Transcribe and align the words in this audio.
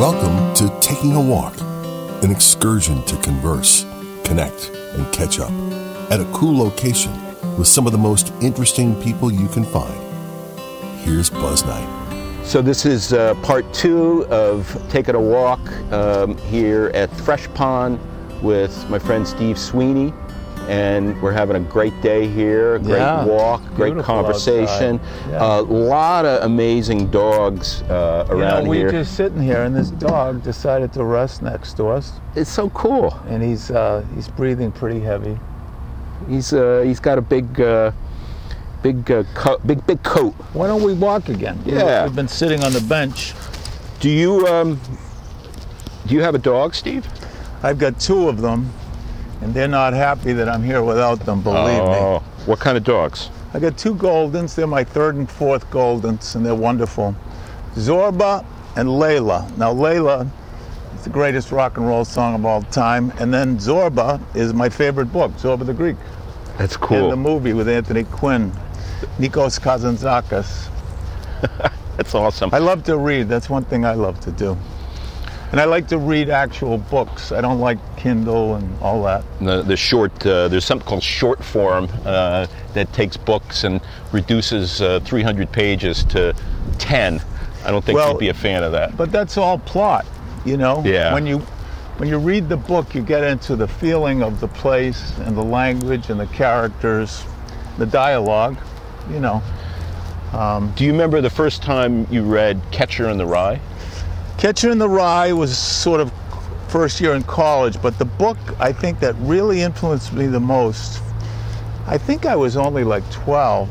Welcome 0.00 0.54
to 0.54 0.74
Taking 0.80 1.14
a 1.14 1.20
Walk, 1.20 1.60
an 2.22 2.30
excursion 2.30 3.04
to 3.04 3.16
converse, 3.18 3.84
connect, 4.24 4.70
and 4.94 5.12
catch 5.12 5.38
up 5.38 5.50
at 6.10 6.20
a 6.20 6.24
cool 6.32 6.56
location 6.56 7.12
with 7.58 7.66
some 7.66 7.84
of 7.84 7.92
the 7.92 7.98
most 7.98 8.32
interesting 8.40 8.98
people 9.02 9.30
you 9.30 9.46
can 9.48 9.62
find. 9.62 9.92
Here's 11.00 11.28
Buzz 11.28 11.66
Knight. 11.66 12.46
So 12.46 12.62
this 12.62 12.86
is 12.86 13.12
uh, 13.12 13.34
part 13.42 13.70
two 13.74 14.24
of 14.28 14.74
taking 14.88 15.16
a 15.16 15.20
walk 15.20 15.60
um, 15.92 16.38
here 16.38 16.90
at 16.94 17.14
Fresh 17.18 17.52
Pond 17.52 18.00
with 18.40 18.88
my 18.88 18.98
friend 18.98 19.28
Steve 19.28 19.58
Sweeney. 19.58 20.14
And 20.70 21.20
we're 21.20 21.32
having 21.32 21.56
a 21.56 21.60
great 21.60 22.00
day 22.00 22.28
here, 22.28 22.76
a 22.76 22.78
great 22.78 22.98
Yeah, 22.98 23.24
walk, 23.24 23.60
great 23.74 23.90
beautiful 23.94 24.02
conversation. 24.04 25.00
outside. 25.00 25.30
Yeah. 25.32 25.58
A 25.58 25.62
lot 25.62 26.24
of 26.24 26.44
amazing 26.44 27.10
dogs 27.10 27.82
uh, 27.82 28.24
You 28.28 28.34
know, 28.36 28.40
around 28.40 28.68
we're 28.68 28.88
here. 28.88 28.90
just 28.92 29.16
sitting 29.16 29.42
here, 29.42 29.64
and 29.64 29.74
this 29.74 29.90
dog 29.90 30.44
decided 30.44 30.92
to 30.92 31.02
rest 31.02 31.42
next 31.42 31.74
to 31.78 31.88
us, 31.88 32.12
It's 32.36 32.48
so 32.50 32.70
cool. 32.70 33.18
and 33.28 33.42
he's 33.42 33.72
uh, 33.72 34.04
he's 34.14 34.28
breathing 34.28 34.70
pretty 34.70 35.00
heavy. 35.00 35.36
He's 36.28 36.52
uh, 36.52 36.82
he's 36.86 37.00
got 37.00 37.18
a 37.18 37.22
big, 37.22 37.60
uh, 37.60 37.90
big, 38.82 39.10
uh, 39.10 39.24
coat, 39.34 39.66
big, 39.66 39.84
big 39.88 40.00
coat. 40.04 40.34
Why 40.52 40.68
don't 40.68 40.84
we 40.84 40.94
walk 40.94 41.28
again? 41.30 41.58
Yeah. 41.66 42.04
we've 42.04 42.14
been 42.14 42.28
sitting 42.28 42.62
on 42.62 42.72
the 42.72 42.80
bench. 42.82 43.34
Do 43.98 44.08
you 44.08 44.46
um, 44.46 44.78
do 46.06 46.14
you 46.14 46.22
have 46.22 46.36
a 46.36 46.38
dog, 46.38 46.76
Steve? 46.76 47.08
I've 47.64 47.78
got 47.80 47.98
two 47.98 48.28
of 48.28 48.40
them, 48.40 48.70
and 49.40 49.54
they're 49.54 49.68
not 49.68 49.92
happy 49.92 50.32
that 50.32 50.48
I'm 50.48 50.62
here 50.62 50.82
without 50.82 51.20
them. 51.20 51.42
Believe 51.42 51.82
me. 51.82 51.94
Oh, 51.94 52.22
what 52.46 52.60
kind 52.60 52.76
of 52.76 52.84
dogs? 52.84 53.30
I 53.52 53.58
got 53.58 53.76
two 53.76 53.94
Goldens. 53.94 54.54
They're 54.54 54.66
my 54.66 54.84
third 54.84 55.16
and 55.16 55.28
fourth 55.30 55.68
Goldens, 55.70 56.34
and 56.36 56.44
they're 56.44 56.54
wonderful. 56.54 57.14
Zorba 57.74 58.44
and 58.76 58.88
Layla. 58.88 59.56
Now, 59.56 59.72
Layla 59.72 60.28
is 60.94 61.04
the 61.04 61.10
greatest 61.10 61.50
rock 61.50 61.76
and 61.76 61.86
roll 61.86 62.04
song 62.04 62.34
of 62.34 62.44
all 62.44 62.62
time, 62.62 63.12
and 63.18 63.32
then 63.32 63.56
Zorba 63.58 64.20
is 64.36 64.52
my 64.52 64.68
favorite 64.68 65.06
book, 65.12 65.32
Zorba 65.32 65.64
the 65.66 65.74
Greek, 65.74 65.96
That's 66.58 66.76
cool. 66.76 66.96
and 66.96 67.02
cool. 67.04 67.10
the 67.10 67.16
movie 67.16 67.52
with 67.52 67.68
Anthony 67.68 68.04
Quinn, 68.04 68.52
Nikos 69.18 69.58
Kazantzakis. 69.60 70.68
That's 71.96 72.14
awesome. 72.14 72.50
I 72.52 72.58
love 72.58 72.84
to 72.84 72.96
read. 72.96 73.28
That's 73.28 73.50
one 73.50 73.64
thing 73.64 73.84
I 73.84 73.94
love 73.94 74.20
to 74.20 74.30
do. 74.32 74.56
And 75.52 75.60
I 75.60 75.64
like 75.64 75.88
to 75.88 75.98
read 75.98 76.30
actual 76.30 76.78
books. 76.78 77.32
I 77.32 77.40
don't 77.40 77.58
like 77.58 77.78
Kindle 77.96 78.54
and 78.54 78.80
all 78.80 79.02
that. 79.04 79.24
the, 79.40 79.62
the 79.62 79.76
short 79.76 80.24
uh, 80.24 80.48
there's 80.48 80.64
something 80.64 80.86
called 80.86 81.02
short 81.02 81.42
form 81.42 81.88
uh, 82.04 82.46
that 82.74 82.92
takes 82.92 83.16
books 83.16 83.64
and 83.64 83.80
reduces 84.12 84.80
uh, 84.80 85.00
300 85.00 85.50
pages 85.52 86.04
to 86.04 86.34
10 86.78 87.20
i 87.64 87.70
don't 87.70 87.84
think 87.84 87.96
Well, 87.96 88.12
you'd 88.12 88.18
be 88.20 88.28
a 88.28 88.34
fan 88.34 88.62
of 88.62 88.72
that 88.72 88.96
But 88.96 89.10
that's 89.12 89.36
all 89.36 89.58
plot, 89.58 90.06
you 90.46 90.56
know? 90.56 90.82
Yeah. 90.84 91.12
When 91.12 91.26
you 91.26 91.38
when 91.98 92.08
you 92.08 92.18
read 92.18 92.48
the 92.48 92.56
book, 92.56 92.94
you 92.94 93.02
get 93.02 93.24
into 93.24 93.56
the 93.56 93.68
feeling 93.68 94.22
of 94.22 94.40
the 94.40 94.48
place 94.48 95.12
and 95.18 95.36
the 95.36 95.44
language 95.44 96.08
and 96.08 96.18
the 96.18 96.26
characters, 96.28 97.24
the 97.76 97.84
dialogue, 97.84 98.56
you 99.10 99.20
know. 99.20 99.42
do 100.76 100.84
you 100.84 100.92
remember 100.92 101.20
the 101.20 101.28
first 101.28 101.62
time 101.62 102.06
you 102.10 102.22
read 102.22 102.58
catcher 102.70 103.10
in 103.10 103.18
the 103.18 103.26
rye 103.26 103.60
Catcher 104.40 104.70
in 104.70 104.78
the 104.78 104.88
Rye 104.88 105.34
was 105.34 105.54
sort 105.54 106.00
of 106.00 106.10
first 106.68 106.98
year 106.98 107.12
in 107.12 107.22
college, 107.24 107.80
but 107.82 107.98
the 107.98 108.06
book 108.06 108.38
I 108.58 108.72
think 108.72 108.98
that 109.00 109.14
really 109.18 109.60
influenced 109.60 110.14
me 110.14 110.28
the 110.28 110.40
most, 110.40 111.02
I 111.86 111.98
think 111.98 112.24
I 112.24 112.36
was 112.36 112.56
only 112.56 112.82
like 112.82 113.08
12, 113.10 113.70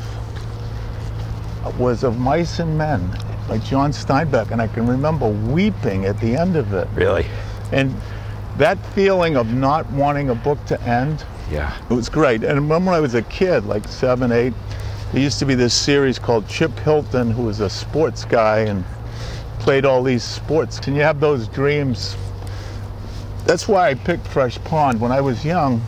was 1.76 2.04
Of 2.04 2.20
Mice 2.20 2.60
and 2.60 2.78
Men 2.78 3.10
by 3.48 3.58
John 3.58 3.90
Steinbeck, 3.90 4.52
and 4.52 4.62
I 4.62 4.68
can 4.68 4.86
remember 4.86 5.28
weeping 5.28 6.04
at 6.04 6.20
the 6.20 6.36
end 6.36 6.54
of 6.54 6.72
it. 6.72 6.86
really 6.94 7.26
And 7.72 7.92
that 8.56 8.78
feeling 8.94 9.36
of 9.36 9.52
not 9.52 9.90
wanting 9.90 10.30
a 10.30 10.36
book 10.36 10.64
to 10.66 10.80
end, 10.82 11.24
yeah 11.50 11.76
it 11.90 11.94
was 11.94 12.08
great. 12.08 12.44
And 12.44 12.52
I 12.52 12.54
remember 12.54 12.92
when 12.92 12.94
I 12.94 13.00
was 13.00 13.14
a 13.14 13.22
kid, 13.22 13.66
like 13.66 13.88
seven, 13.88 14.30
eight, 14.30 14.54
there 15.10 15.20
used 15.20 15.40
to 15.40 15.46
be 15.46 15.56
this 15.56 15.74
series 15.74 16.20
called 16.20 16.46
Chip 16.46 16.78
Hilton, 16.78 17.32
who 17.32 17.42
was 17.42 17.58
a 17.58 17.68
sports 17.68 18.24
guy 18.24 18.60
and 18.60 18.84
played 19.60 19.84
all 19.84 20.02
these 20.02 20.24
sports. 20.24 20.78
And 20.86 20.96
you 20.96 21.02
have 21.02 21.20
those 21.20 21.46
dreams. 21.48 22.16
That's 23.44 23.68
why 23.68 23.90
I 23.90 23.94
picked 23.94 24.26
Fresh 24.26 24.58
Pond. 24.64 25.00
When 25.00 25.12
I 25.12 25.20
was 25.20 25.44
young, 25.44 25.82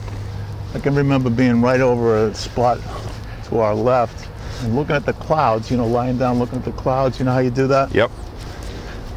I 0.74 0.78
can 0.78 0.94
remember 0.94 1.30
being 1.30 1.60
right 1.60 1.80
over 1.80 2.26
a 2.26 2.34
spot 2.34 2.78
to 3.46 3.58
our 3.58 3.74
left 3.74 4.28
and 4.62 4.76
looking 4.76 4.94
at 4.94 5.04
the 5.04 5.12
clouds, 5.14 5.70
you 5.70 5.76
know, 5.76 5.86
lying 5.86 6.18
down 6.18 6.38
looking 6.38 6.58
at 6.58 6.64
the 6.64 6.72
clouds. 6.72 7.18
You 7.18 7.24
know 7.24 7.32
how 7.32 7.40
you 7.40 7.50
do 7.50 7.66
that? 7.66 7.94
yep 7.94 8.10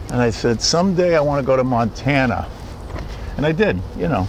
And 0.09 0.21
I 0.21 0.29
said, 0.29 0.61
someday 0.61 1.16
I 1.16 1.22
want 1.22 1.41
to 1.41 1.45
go 1.45 1.55
to 1.55 1.63
Montana. 1.63 2.49
And 3.37 3.45
I 3.45 3.51
did, 3.51 3.79
you 3.97 4.07
know, 4.07 4.27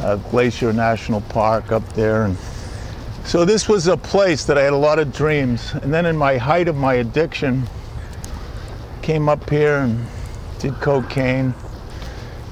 uh, 0.00 0.16
Glacier 0.16 0.72
National 0.72 1.20
Park 1.22 1.72
up 1.72 1.86
there. 1.92 2.24
And 2.24 2.36
so 3.24 3.44
this 3.44 3.68
was 3.68 3.86
a 3.86 3.96
place 3.96 4.44
that 4.46 4.56
I 4.56 4.62
had 4.62 4.72
a 4.72 4.76
lot 4.76 4.98
of 4.98 5.12
dreams. 5.12 5.72
And 5.82 5.92
then 5.92 6.06
in 6.06 6.16
my 6.16 6.38
height 6.38 6.68
of 6.68 6.76
my 6.76 6.94
addiction, 6.94 7.68
came 9.10 9.28
up 9.28 9.50
here 9.50 9.78
and 9.78 10.06
did 10.60 10.72
cocaine. 10.74 11.52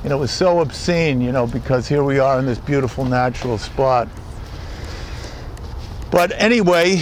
And 0.02 0.12
it 0.12 0.16
was 0.16 0.32
so 0.32 0.58
obscene, 0.58 1.20
you 1.20 1.30
know, 1.30 1.46
because 1.46 1.86
here 1.86 2.02
we 2.02 2.18
are 2.18 2.40
in 2.40 2.46
this 2.46 2.58
beautiful 2.58 3.04
natural 3.04 3.58
spot. 3.58 4.08
But 6.10 6.32
anyway, 6.34 6.96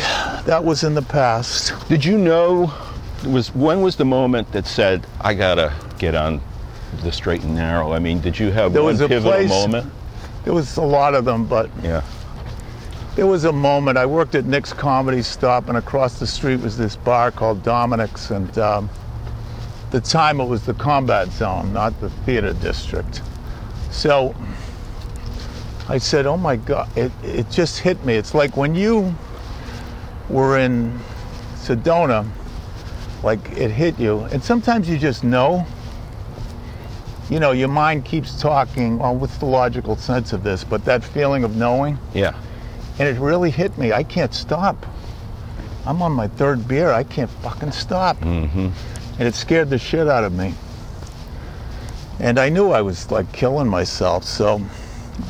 that 0.45 0.63
was 0.63 0.85
in 0.85 0.93
the 0.95 1.01
past. 1.01 1.73
did 1.89 2.05
you 2.05 2.19
know 2.19 2.71
was 3.27 3.55
when 3.55 3.81
was 3.81 3.97
the 3.97 4.05
moment 4.05 4.53
that 4.53 4.67
said 4.67 5.05
i 5.23 5.33
gotta 5.33 5.73
get 5.99 6.15
on 6.15 6.39
the 7.03 7.11
straight 7.11 7.43
and 7.43 7.55
narrow 7.57 7.93
i 7.93 7.99
mean 7.99 8.21
did 8.21 8.39
you 8.39 8.51
have 8.53 8.75
There 8.75 8.83
one 8.83 8.97
pivotal 8.99 9.33
place- 9.33 9.49
moment 9.49 9.91
There 10.45 10.53
was 10.53 10.77
a 10.77 10.83
lot 10.83 11.15
of 11.15 11.25
them, 11.25 11.47
but 11.47 11.71
yeah 11.83 12.03
There 13.17 13.27
was 13.27 13.45
a 13.45 13.53
moment. 13.53 13.97
I 13.97 14.05
worked 14.05 14.35
at 14.35 14.45
Nick's 14.45 14.75
Comedy 14.75 15.23
Stop, 15.23 15.69
and 15.71 15.79
across 15.79 16.19
the 16.19 16.27
street 16.27 16.61
was 16.61 16.77
this 16.77 16.97
bar 16.97 17.31
called 17.31 17.63
Dominic's. 17.63 18.31
And 18.31 18.59
um, 18.59 18.91
the 19.97 20.03
time, 20.03 20.41
it 20.43 20.45
was 20.45 20.67
the 20.67 20.75
combat 20.75 21.29
zone, 21.29 21.73
not 21.73 21.99
the 22.03 22.11
theater 22.27 22.53
district. 22.53 23.23
So 23.91 24.35
I 25.89 25.97
said, 25.97 26.27
"Oh 26.27 26.37
my 26.37 26.57
God!" 26.57 26.87
It 26.99 27.11
it 27.23 27.51
just 27.51 27.79
hit 27.79 28.05
me. 28.05 28.15
It's 28.15 28.35
like 28.35 28.59
when 28.59 28.75
you 28.75 29.15
were 30.29 30.59
in 30.59 31.01
Sedona, 31.55 32.29
like 33.23 33.41
it 33.53 33.71
hit 33.71 33.99
you, 33.99 34.21
and 34.33 34.45
sometimes 34.45 34.87
you 34.87 34.99
just 34.99 35.25
know. 35.25 35.67
You 37.31 37.41
know, 37.41 37.53
your 37.53 37.69
mind 37.69 38.05
keeps 38.05 38.41
talking. 38.41 38.99
Well, 38.99 39.17
what's 39.17 39.39
the 39.39 39.47
logical 39.47 39.97
sense 39.97 40.35
of 40.35 40.45
this? 40.45 40.63
But 40.63 40.85
that 40.85 41.03
feeling 41.03 41.43
of 41.43 41.57
knowing. 41.57 41.99
yeah 42.15 42.35
And 43.01 43.09
it 43.09 43.19
really 43.19 43.51
hit 43.51 43.77
me. 43.79 43.93
I 43.93 44.05
can't 44.05 44.33
stop. 44.33 44.77
I'm 45.87 46.03
on 46.03 46.13
my 46.13 46.29
third 46.29 46.69
beer. 46.69 46.93
I 46.93 47.03
can't 47.03 47.31
fucking 47.43 47.73
stop. 47.73 48.17
mm-hmm. 48.19 48.69
And 49.19 49.27
it 49.27 49.35
scared 49.35 49.71
the 49.71 49.79
shit 49.79 50.09
out 50.09 50.25
of 50.25 50.33
me. 50.33 50.55
And 52.19 52.39
I 52.39 52.49
knew 52.49 52.71
I 52.71 52.83
was 52.83 53.11
like 53.11 53.31
killing 53.33 53.69
myself. 53.69 54.25
So, 54.25 54.63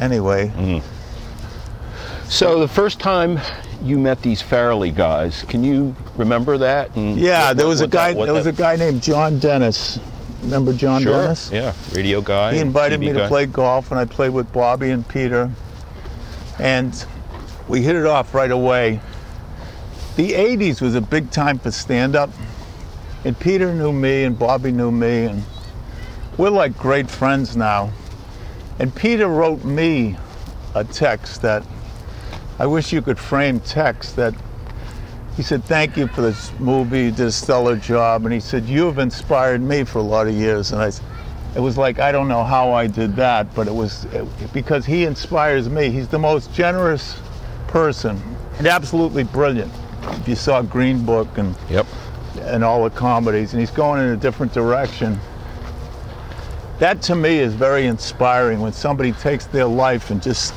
anyway, 0.01 0.49
mm-hmm. 0.49 2.29
so 2.29 2.61
the 2.61 2.69
first 2.69 3.01
time 3.01 3.41
you 3.83 3.99
met 3.99 4.23
these 4.23 4.43
Farrelly 4.43 4.95
guys 4.95 5.45
can 5.49 5.63
you 5.63 5.95
remember 6.17 6.57
that 6.57 6.97
and 6.97 7.19
yeah, 7.19 7.49
what- 7.49 7.57
there 7.59 7.67
was 7.67 7.81
a 7.83 7.87
that- 7.87 7.91
guy. 7.91 8.25
There 8.25 8.33
was 8.33 8.47
a 8.47 8.53
guy 8.53 8.77
named 8.77 9.03
John 9.03 9.39
Dennis. 9.39 9.99
Remember 10.43 10.73
John 10.73 11.03
sure 11.03 11.23
Dennis? 11.23 11.51
yeah 11.53 11.73
radio 11.93 12.21
guy 12.21 12.55
He 12.55 12.61
invited 12.61 13.01
TV 13.01 13.07
me 13.07 13.13
to 13.15 13.29
play 13.29 13.47
golf, 13.47 13.91
and 13.91 13.99
I 13.99 14.05
played 14.05 14.31
with 14.31 14.53
Bobby 14.53 14.91
and 14.91 15.07
Peter. 15.07 15.51
And 16.59 17.05
we 17.69 17.83
hit 17.83 17.97
it 17.97 18.07
off 18.07 18.33
right 18.35 18.51
away. 18.51 19.01
The 20.17 20.33
80s 20.33 20.81
was 20.81 20.95
a 20.95 21.01
big 21.01 21.31
time 21.31 21.59
for 21.59 21.71
stand 21.71 22.17
up. 22.17 22.31
And 23.25 23.39
Peter 23.39 23.73
knew 23.75 23.93
me, 23.93 24.25
and 24.25 24.39
Bobby 24.39 24.71
knew 24.71 24.91
me, 24.91 25.25
and 25.25 25.43
we're 26.37 26.51
like 26.51 26.77
great 26.77 27.11
friends 27.11 27.57
now. 27.57 27.91
And 28.79 28.95
Peter 28.95 29.27
wrote 29.27 29.65
me 29.65 30.17
a 30.75 30.85
text 30.85 31.43
that 31.43 31.65
I 32.59 32.67
wish 32.67 32.93
you 32.93 33.03
could 33.03 33.19
frame 33.19 33.61
text 33.61 34.17
that 34.17 34.35
he 35.37 35.43
said, 35.43 35.65
Thank 35.65 35.97
you 35.97 36.07
for 36.09 36.23
this 36.23 36.53
movie. 36.59 37.05
You 37.05 37.11
did 37.11 37.27
a 37.27 37.33
stellar 37.33 37.77
job. 37.77 38.25
And 38.25 38.33
he 38.33 38.41
said, 38.41 38.65
You 38.65 38.87
have 38.87 38.99
inspired 38.99 39.61
me 39.61 39.85
for 39.85 39.99
a 39.99 40.03
lot 40.03 40.27
of 40.27 40.35
years. 40.35 40.73
And 40.73 40.81
I, 40.81 40.91
it 41.55 41.61
was 41.61 41.79
like, 41.79 41.99
I 41.99 42.13
don't 42.13 42.29
know 42.29 42.45
how 42.45 42.73
I 42.73 42.87
did 42.87 43.17
that, 43.17 43.55
but 43.55 43.67
it 43.67 43.75
was 43.75 44.05
it, 44.07 44.27
because 44.53 44.85
he 44.85 45.05
inspires 45.05 45.69
me. 45.69 45.91
He's 45.91 46.09
the 46.09 46.19
most 46.19 46.53
generous 46.53 47.19
person 47.67 48.21
and 48.59 48.67
absolutely 48.67 49.25
brilliant. 49.25 49.73
If 50.03 50.29
you 50.29 50.37
saw 50.37 50.63
Green 50.63 51.05
Book 51.05 51.39
and, 51.39 51.55
yep 51.69 51.87
and 52.47 52.65
all 52.65 52.85
the 52.85 52.91
comedies, 52.91 53.53
and 53.53 53.61
he's 53.61 53.71
going 53.71 54.01
in 54.01 54.09
a 54.09 54.17
different 54.17 54.53
direction. 54.53 55.19
That 56.79 57.01
to 57.03 57.15
me 57.15 57.39
is 57.39 57.55
very 57.55 57.87
inspiring 57.87 58.61
when 58.61 58.73
somebody 58.73 59.13
takes 59.13 59.47
their 59.47 59.65
life 59.67 60.11
and 60.11 60.23
just 60.23 60.55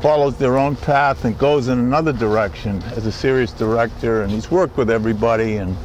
follows 0.00 0.36
their 0.36 0.58
own 0.58 0.76
path 0.76 1.24
and 1.24 1.36
goes 1.38 1.68
in 1.68 1.78
another 1.78 2.12
direction 2.12 2.82
as 2.96 3.06
a 3.06 3.12
serious 3.12 3.52
director 3.52 4.22
and 4.22 4.30
he's 4.30 4.48
worked 4.50 4.76
with 4.76 4.90
everybody 4.90 5.56
and 5.56 5.76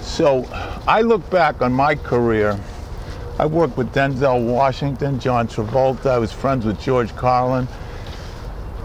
so 0.00 0.44
I 0.86 1.00
look 1.00 1.28
back 1.30 1.62
on 1.62 1.72
my 1.72 1.94
career. 1.94 2.58
I 3.38 3.46
worked 3.46 3.76
with 3.76 3.92
Denzel 3.92 4.46
Washington, 4.46 5.18
John 5.18 5.48
Travolta. 5.48 6.06
I 6.06 6.18
was 6.18 6.32
friends 6.32 6.64
with 6.64 6.80
George 6.80 7.14
Carlin, 7.16 7.66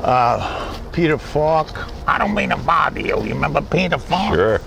uh, 0.02 0.76
Peter 0.92 1.20
Falk. 1.20 1.88
I 2.08 2.18
don't 2.18 2.34
mean 2.34 2.50
to 2.50 2.58
bother 2.58 3.00
you. 3.00 3.22
You 3.24 3.36
remember 3.36 3.62
Peter 3.62 4.00
Falk? 4.00 4.34
Sure. 4.34 4.62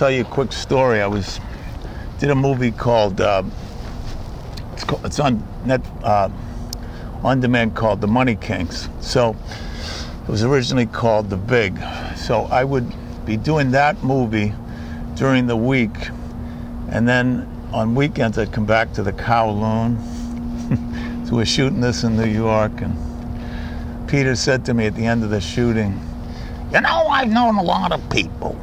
Tell 0.00 0.10
you 0.10 0.22
a 0.22 0.24
quick 0.24 0.50
story. 0.50 1.02
I 1.02 1.06
was 1.06 1.40
did 2.20 2.30
a 2.30 2.34
movie 2.34 2.70
called 2.70 3.20
uh, 3.20 3.42
it's, 4.72 4.82
called, 4.82 5.04
it's 5.04 5.20
on 5.20 5.46
net 5.66 5.82
uh, 6.02 6.30
on 7.22 7.40
demand 7.40 7.76
called 7.76 8.00
The 8.00 8.06
Money 8.06 8.36
Kings. 8.36 8.88
So 9.02 9.36
it 10.22 10.30
was 10.30 10.42
originally 10.42 10.86
called 10.86 11.28
The 11.28 11.36
Vig. 11.36 11.76
So 12.16 12.44
I 12.44 12.64
would 12.64 12.90
be 13.26 13.36
doing 13.36 13.72
that 13.72 14.02
movie 14.02 14.54
during 15.16 15.46
the 15.46 15.56
week, 15.56 16.08
and 16.90 17.06
then 17.06 17.46
on 17.70 17.94
weekends 17.94 18.38
I'd 18.38 18.52
come 18.52 18.64
back 18.64 18.94
to 18.94 19.02
the 19.02 19.12
Kowloon. 19.12 19.98
so 21.28 21.36
we're 21.36 21.44
shooting 21.44 21.82
this 21.82 22.04
in 22.04 22.16
New 22.16 22.24
York, 22.24 22.72
and 22.80 24.08
Peter 24.08 24.34
said 24.34 24.64
to 24.64 24.72
me 24.72 24.86
at 24.86 24.94
the 24.94 25.04
end 25.04 25.24
of 25.24 25.28
the 25.28 25.42
shooting, 25.42 26.00
"You 26.72 26.80
know, 26.80 27.06
I've 27.08 27.28
known 27.28 27.58
a 27.58 27.62
lot 27.62 27.92
of 27.92 28.08
people." 28.08 28.58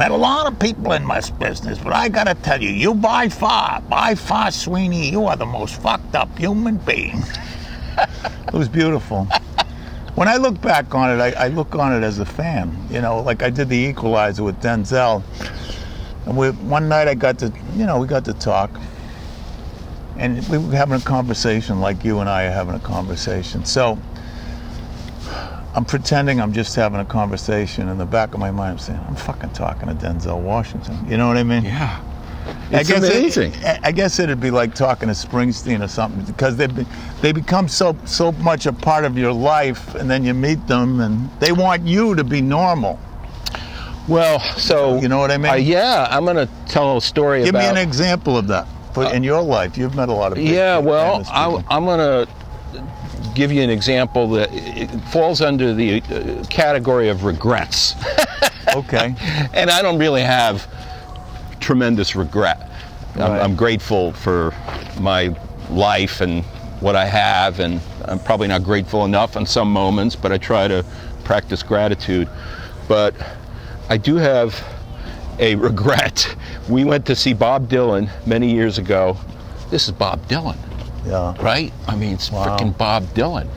Met 0.00 0.12
a 0.12 0.16
lot 0.16 0.50
of 0.50 0.58
people 0.58 0.92
in 0.92 1.06
this 1.06 1.28
business, 1.28 1.78
but 1.78 1.92
I 1.92 2.08
gotta 2.08 2.34
tell 2.34 2.62
you, 2.62 2.70
you 2.70 2.94
by 2.94 3.28
far, 3.28 3.82
by 3.82 4.14
far, 4.14 4.50
Sweeney, 4.50 5.10
you 5.10 5.26
are 5.26 5.36
the 5.36 5.44
most 5.44 5.78
fucked 5.82 6.14
up 6.14 6.38
human 6.38 6.78
being. 6.78 7.22
it 7.98 8.54
was 8.54 8.66
beautiful. 8.66 9.28
When 10.14 10.26
I 10.26 10.38
look 10.38 10.58
back 10.62 10.94
on 10.94 11.10
it, 11.10 11.20
I, 11.20 11.44
I, 11.44 11.48
look 11.48 11.74
on 11.74 11.92
it 11.92 12.02
as 12.02 12.18
a 12.18 12.24
fan. 12.24 12.74
You 12.90 13.02
know, 13.02 13.20
like 13.20 13.42
I 13.42 13.50
did 13.50 13.68
the 13.68 13.76
Equalizer 13.76 14.42
with 14.42 14.58
Denzel, 14.62 15.22
and 16.24 16.34
we, 16.34 16.48
one 16.48 16.88
night 16.88 17.06
I 17.06 17.14
got 17.14 17.38
to, 17.40 17.52
you 17.76 17.84
know, 17.84 17.98
we 17.98 18.06
got 18.06 18.24
to 18.24 18.32
talk, 18.32 18.70
and 20.16 20.42
we 20.48 20.56
were 20.56 20.74
having 20.74 20.94
a 20.94 21.04
conversation 21.04 21.78
like 21.82 22.06
you 22.06 22.20
and 22.20 22.30
I 22.30 22.46
are 22.46 22.52
having 22.52 22.74
a 22.74 22.80
conversation. 22.80 23.66
So 23.66 23.98
I'm 25.74 25.84
pretending 25.84 26.40
I'm 26.40 26.52
just 26.52 26.74
having 26.74 27.00
a 27.00 27.04
conversation. 27.04 27.88
In 27.88 27.98
the 27.98 28.06
back 28.06 28.34
of 28.34 28.40
my 28.40 28.50
mind, 28.50 28.72
I'm 28.72 28.78
saying, 28.78 29.00
I'm 29.06 29.14
fucking 29.14 29.50
talking 29.50 29.88
to 29.88 29.94
Denzel 29.94 30.40
Washington. 30.40 30.98
You 31.08 31.16
know 31.16 31.28
what 31.28 31.36
I 31.36 31.44
mean? 31.44 31.64
Yeah. 31.64 32.02
It's 32.72 32.90
I 32.90 32.94
guess 32.94 33.08
amazing. 33.08 33.52
It, 33.54 33.80
I 33.82 33.92
guess 33.92 34.18
it'd 34.18 34.40
be 34.40 34.50
like 34.50 34.74
talking 34.74 35.08
to 35.08 35.14
Springsteen 35.14 35.82
or 35.82 35.88
something 35.88 36.24
because 36.24 36.56
they 36.56 36.66
they 37.20 37.32
become 37.32 37.68
so 37.68 37.96
so 38.04 38.32
much 38.32 38.66
a 38.66 38.72
part 38.72 39.04
of 39.04 39.18
your 39.18 39.32
life, 39.32 39.94
and 39.94 40.10
then 40.10 40.24
you 40.24 40.34
meet 40.34 40.66
them, 40.66 41.00
and 41.00 41.30
they 41.38 41.52
want 41.52 41.86
you 41.86 42.14
to 42.14 42.24
be 42.24 42.40
normal. 42.40 42.98
Well, 44.08 44.40
so 44.56 44.98
you 45.00 45.08
know 45.08 45.18
what 45.18 45.30
I 45.30 45.36
mean? 45.36 45.52
Uh, 45.52 45.56
yeah, 45.56 46.08
I'm 46.10 46.24
gonna 46.24 46.48
tell 46.66 46.96
a 46.96 47.00
story. 47.00 47.44
Give 47.44 47.50
about, 47.50 47.74
me 47.74 47.80
an 47.80 47.88
example 47.88 48.36
of 48.36 48.48
that. 48.48 48.66
But 48.94 49.14
in 49.14 49.22
your 49.22 49.42
life, 49.42 49.76
you've 49.78 49.94
met 49.94 50.08
a 50.08 50.12
lot 50.12 50.32
of. 50.32 50.36
Big, 50.36 50.48
yeah, 50.48 50.78
well, 50.78 51.22
I, 51.28 51.62
I'm 51.68 51.84
gonna 51.84 52.26
give 53.34 53.52
you 53.52 53.62
an 53.62 53.70
example 53.70 54.28
that 54.30 54.50
it 54.52 54.88
falls 55.12 55.40
under 55.40 55.74
the 55.74 56.02
uh, 56.02 56.44
category 56.46 57.08
of 57.08 57.24
regrets. 57.24 57.94
okay. 58.74 59.14
and 59.54 59.70
I 59.70 59.82
don't 59.82 59.98
really 59.98 60.22
have 60.22 60.66
tremendous 61.60 62.16
regret. 62.16 62.70
Right. 63.16 63.30
I'm, 63.30 63.42
I'm, 63.42 63.56
grateful 63.56 64.12
for 64.12 64.54
my 65.00 65.36
life 65.68 66.20
and 66.20 66.44
what 66.80 66.96
I 66.96 67.06
have, 67.06 67.60
and 67.60 67.80
I'm 68.06 68.18
probably 68.20 68.48
not 68.48 68.62
grateful 68.62 69.04
enough 69.04 69.36
in 69.36 69.46
some 69.46 69.70
moments, 69.70 70.16
but 70.16 70.32
I 70.32 70.38
try 70.38 70.68
to 70.68 70.84
practice 71.24 71.62
gratitude. 71.62 72.28
But 72.88 73.14
I 73.88 73.96
do 73.96 74.16
have 74.16 74.62
a 75.38 75.54
regret. 75.56 76.36
We 76.68 76.84
went 76.84 77.04
to 77.06 77.16
see 77.16 77.32
Bob 77.32 77.68
Dylan 77.68 78.08
many 78.26 78.52
years 78.52 78.78
ago. 78.78 79.16
This 79.70 79.88
is 79.88 79.92
Bob 79.92 80.24
Dylan. 80.28 80.56
Yeah. 81.06 81.34
Right? 81.42 81.72
I 81.86 81.96
mean, 81.96 82.14
it's 82.14 82.30
wow. 82.30 82.44
freaking 82.44 82.76
Bob 82.76 83.04
Dylan. 83.14 83.48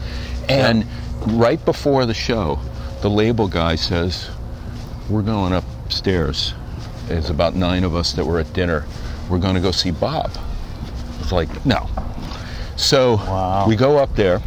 And 0.49 0.83
yeah. 0.83 0.89
right 1.27 1.63
before 1.63 2.05
the 2.05 2.13
show, 2.13 2.59
the 3.01 3.09
label 3.09 3.47
guy 3.47 3.75
says, 3.75 4.29
We're 5.09 5.21
going 5.21 5.53
upstairs. 5.53 6.53
There's 7.07 7.29
about 7.29 7.55
nine 7.55 7.83
of 7.83 7.95
us 7.95 8.13
that 8.13 8.25
were 8.25 8.39
at 8.39 8.51
dinner. 8.53 8.85
We're 9.29 9.39
going 9.39 9.55
to 9.55 9.61
go 9.61 9.71
see 9.71 9.91
Bob. 9.91 10.31
It's 11.19 11.31
like, 11.31 11.65
no. 11.65 11.89
So 12.75 13.15
wow. 13.15 13.65
we 13.67 13.75
go 13.75 13.97
up 13.97 14.15
there, 14.15 14.41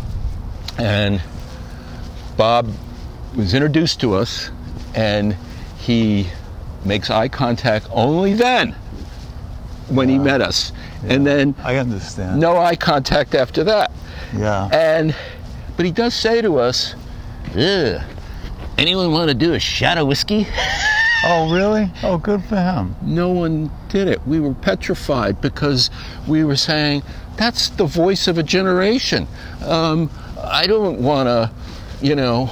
and 0.79 1.23
Bob 2.37 2.71
was 3.37 3.55
introduced 3.55 4.01
to 4.01 4.15
us, 4.15 4.51
and 4.95 5.37
he 5.79 6.27
makes 6.85 7.11
eye 7.11 7.29
contact 7.29 7.87
only 7.91 8.35
then 8.35 8.73
when 9.89 10.09
he 10.09 10.19
met 10.19 10.41
us. 10.41 10.73
Yeah. 11.05 11.13
And 11.13 11.27
then 11.27 11.55
I 11.63 11.77
understand. 11.77 12.41
No 12.41 12.57
eye 12.57 12.77
contact 12.77 13.35
after 13.35 13.65
that. 13.65 13.93
Yeah. 14.37 14.69
And 14.73 15.15
but 15.77 15.87
he 15.87 15.93
does 15.93 16.15
say 16.15 16.41
to 16.43 16.59
us, 16.59 16.95
Ugh, 17.57 18.01
anyone 18.79 19.13
want 19.13 19.29
to 19.29 19.35
do 19.35 19.55
a 19.55 19.59
shot 19.61 19.99
of 19.99 20.07
whiskey? 20.07 20.47
Oh, 21.29 21.53
really? 21.53 21.91
Oh, 22.05 22.19
good 22.19 22.45
for 22.45 22.55
him. 22.55 22.95
No 23.03 23.31
one 23.31 23.69
did 23.89 24.07
it. 24.07 24.25
We 24.29 24.39
were 24.39 24.55
petrified 24.55 25.41
because 25.41 25.91
we 26.29 26.45
were 26.45 26.55
saying, 26.55 27.03
that's 27.37 27.71
the 27.71 27.85
voice 27.85 28.29
of 28.29 28.39
a 28.39 28.45
generation. 28.45 29.27
Um, 29.65 30.09
I 30.41 30.69
don't 30.69 31.01
want 31.01 31.27
to, 31.27 31.51
you 32.01 32.15
know, 32.15 32.51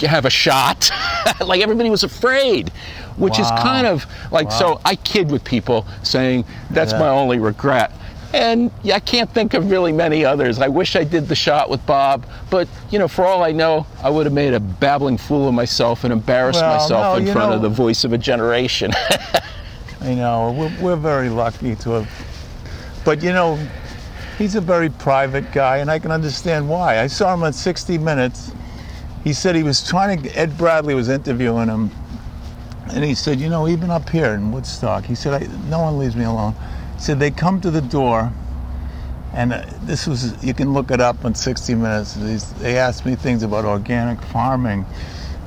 have 0.00 0.24
a 0.24 0.30
shot. 0.30 0.90
like 1.44 1.60
everybody 1.60 1.90
was 1.90 2.04
afraid 2.04 2.72
which 3.16 3.38
wow. 3.38 3.44
is 3.44 3.62
kind 3.62 3.86
of 3.86 4.06
like 4.30 4.48
wow. 4.48 4.58
so 4.58 4.80
I 4.84 4.96
kid 4.96 5.30
with 5.30 5.44
people 5.44 5.86
saying 6.02 6.44
that's 6.70 6.92
yeah. 6.92 6.98
my 6.98 7.08
only 7.08 7.38
regret. 7.38 7.92
And 8.34 8.72
yeah, 8.82 8.96
I 8.96 9.00
can't 9.00 9.32
think 9.32 9.54
of 9.54 9.70
really 9.70 9.92
many 9.92 10.24
others. 10.24 10.58
I 10.58 10.66
wish 10.66 10.96
I 10.96 11.04
did 11.04 11.28
the 11.28 11.36
shot 11.36 11.70
with 11.70 11.84
Bob, 11.86 12.26
but 12.50 12.66
you 12.90 12.98
know, 12.98 13.06
for 13.06 13.24
all 13.24 13.44
I 13.44 13.52
know, 13.52 13.86
I 14.02 14.10
would 14.10 14.26
have 14.26 14.32
made 14.32 14.54
a 14.54 14.60
babbling 14.60 15.18
fool 15.18 15.46
of 15.46 15.54
myself 15.54 16.02
and 16.02 16.12
embarrassed 16.12 16.60
well, 16.60 16.76
myself 16.76 17.18
no, 17.18 17.24
in 17.24 17.32
front 17.32 17.50
know, 17.50 17.56
of 17.56 17.62
the 17.62 17.68
voice 17.68 18.02
of 18.02 18.12
a 18.12 18.18
generation. 18.18 18.90
I 20.00 20.14
know 20.16 20.50
we're, 20.50 20.82
we're 20.82 20.96
very 20.96 21.28
lucky 21.28 21.76
to 21.76 21.90
have, 21.90 22.10
but 23.04 23.22
you 23.22 23.32
know, 23.32 23.56
he's 24.36 24.56
a 24.56 24.60
very 24.60 24.90
private 24.90 25.52
guy, 25.52 25.76
and 25.76 25.88
I 25.88 26.00
can 26.00 26.10
understand 26.10 26.68
why. 26.68 26.98
I 26.98 27.06
saw 27.06 27.32
him 27.32 27.44
on 27.44 27.52
60 27.52 27.98
Minutes. 27.98 28.50
He 29.22 29.32
said 29.32 29.54
he 29.54 29.62
was 29.62 29.86
trying 29.86 30.22
to. 30.22 30.36
Ed 30.36 30.58
Bradley 30.58 30.94
was 30.96 31.08
interviewing 31.08 31.68
him 31.68 31.90
and 32.88 33.04
he 33.04 33.14
said, 33.14 33.40
you 33.40 33.48
know, 33.48 33.66
even 33.66 33.90
up 33.90 34.08
here 34.10 34.34
in 34.34 34.52
Woodstock, 34.52 35.04
he 35.04 35.14
said, 35.14 35.48
no 35.68 35.80
one 35.80 35.98
leaves 35.98 36.16
me 36.16 36.24
alone. 36.24 36.54
He 36.94 37.00
said, 37.00 37.18
they 37.18 37.30
come 37.30 37.60
to 37.62 37.70
the 37.70 37.80
door, 37.80 38.32
and 39.32 39.52
uh, 39.52 39.64
this 39.82 40.06
was, 40.06 40.42
you 40.44 40.54
can 40.54 40.72
look 40.72 40.90
it 40.90 41.00
up 41.00 41.24
in 41.24 41.34
60 41.34 41.74
Minutes. 41.74 42.14
They 42.54 42.76
asked 42.76 43.06
me 43.06 43.16
things 43.16 43.42
about 43.42 43.64
organic 43.64 44.20
farming. 44.22 44.84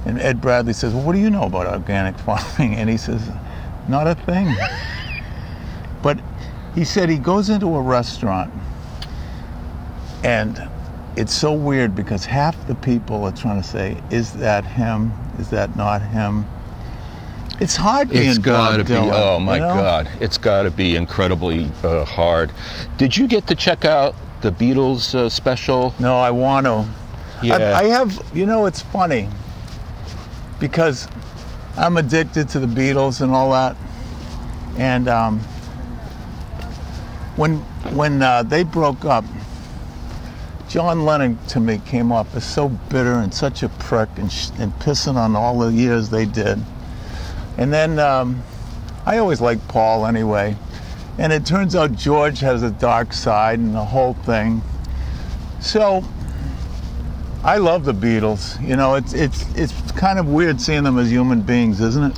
And 0.05 0.19
Ed 0.19 0.41
Bradley 0.41 0.73
says, 0.73 0.93
well, 0.93 1.03
what 1.03 1.13
do 1.13 1.19
you 1.19 1.29
know 1.29 1.43
about 1.43 1.67
organic 1.67 2.17
farming? 2.19 2.75
And 2.75 2.89
he 2.89 2.97
says, 2.97 3.29
not 3.87 4.07
a 4.07 4.15
thing. 4.15 4.53
but 6.01 6.19
he 6.73 6.83
said 6.83 7.09
he 7.09 7.17
goes 7.17 7.49
into 7.49 7.75
a 7.75 7.81
restaurant, 7.81 8.53
and 10.23 10.69
it's 11.15 11.33
so 11.33 11.53
weird 11.53 11.95
because 11.95 12.25
half 12.25 12.67
the 12.67 12.75
people 12.75 13.23
are 13.23 13.31
trying 13.31 13.61
to 13.61 13.67
say, 13.67 14.01
is 14.11 14.33
that 14.33 14.65
him? 14.65 15.11
Is 15.39 15.49
that 15.49 15.75
not 15.75 16.01
him? 16.01 16.45
It's 17.59 17.75
hard 17.75 18.09
being 18.09 18.29
it's 18.29 18.37
gotta 18.37 18.83
Bob 18.83 18.87
be, 18.87 18.93
Dylan, 18.93 19.11
Oh 19.13 19.39
my 19.39 19.55
you 19.55 19.61
know? 19.61 19.73
God, 19.73 20.09
it's 20.19 20.37
got 20.37 20.63
to 20.63 20.71
be 20.71 20.95
incredibly 20.95 21.71
uh, 21.83 22.05
hard. 22.05 22.51
Did 22.97 23.17
you 23.17 23.27
get 23.27 23.47
to 23.47 23.55
check 23.55 23.83
out 23.83 24.15
the 24.41 24.51
Beatles 24.51 25.15
uh, 25.15 25.27
special? 25.27 25.95
No, 25.99 26.19
I 26.19 26.29
want 26.29 26.67
to. 26.67 26.85
Yeah. 27.41 27.55
I, 27.55 27.79
I, 27.79 27.83
have. 27.85 28.21
You 28.33 28.45
know, 28.45 28.67
it's 28.67 28.81
funny 28.81 29.27
because 30.59 31.07
I'm 31.77 31.97
addicted 31.97 32.47
to 32.49 32.59
the 32.59 32.67
Beatles 32.67 33.21
and 33.21 33.31
all 33.31 33.51
that, 33.51 33.75
and 34.77 35.07
um, 35.07 35.39
when 37.37 37.57
when 37.95 38.21
uh, 38.21 38.43
they 38.43 38.63
broke 38.63 39.03
up. 39.05 39.25
John 40.69 41.05
Lennon 41.05 41.39
to 41.47 41.61
me 41.61 41.79
came 41.85 42.11
off 42.11 42.35
as 42.35 42.43
so 42.45 42.67
bitter 42.67 43.13
and 43.13 43.33
such 43.33 43.63
a 43.63 43.69
prick 43.69 44.09
and, 44.17 44.29
sh- 44.29 44.49
and 44.59 44.73
pissing 44.79 45.15
on 45.15 45.33
all 45.33 45.59
the 45.59 45.71
years 45.71 46.09
they 46.09 46.25
did. 46.25 46.61
And 47.57 47.73
then 47.73 47.99
um, 47.99 48.43
I 49.05 49.17
always 49.17 49.41
liked 49.41 49.67
Paul 49.67 50.05
anyway. 50.05 50.55
And 51.17 51.33
it 51.33 51.45
turns 51.45 51.75
out 51.75 51.93
George 51.93 52.39
has 52.41 52.61
a 52.61 52.69
dark 52.69 53.11
side 53.11 53.59
and 53.59 53.73
the 53.73 53.83
whole 53.83 54.13
thing. 54.13 54.61
So 55.59 56.03
I 57.43 57.57
love 57.57 57.85
the 57.85 57.93
Beatles. 57.93 58.61
You 58.65 58.75
know, 58.75 58.95
it's 58.95 59.13
it's 59.13 59.43
it's 59.55 59.91
kind 59.93 60.19
of 60.19 60.27
weird 60.27 60.61
seeing 60.61 60.83
them 60.83 60.99
as 60.99 61.09
human 61.09 61.41
beings, 61.41 61.81
isn't 61.81 62.11
it? 62.11 62.17